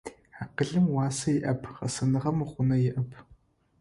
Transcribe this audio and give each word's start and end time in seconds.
Акъылым 0.43 0.87
уасэ 0.95 1.29
иӏэп, 1.37 1.61
гъэсэныгъэм 1.75 2.37
гъунэ 2.49 2.77
иӏэп. 2.89 3.09